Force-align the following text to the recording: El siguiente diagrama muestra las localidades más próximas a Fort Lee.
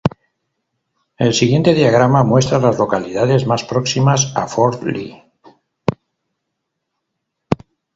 El 1.19 1.35
siguiente 1.35 1.75
diagrama 1.75 2.23
muestra 2.23 2.57
las 2.57 2.79
localidades 2.79 3.45
más 3.45 3.63
próximas 3.65 4.33
a 4.35 4.47
Fort 4.47 4.81
Lee. 4.81 5.23